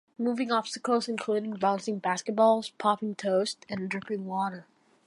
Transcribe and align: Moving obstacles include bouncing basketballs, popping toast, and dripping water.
Moving 0.17 0.51
obstacles 0.51 1.07
include 1.07 1.59
bouncing 1.59 2.01
basketballs, 2.01 2.71
popping 2.79 3.13
toast, 3.13 3.67
and 3.69 3.87
dripping 3.87 4.25
water. 4.25 4.65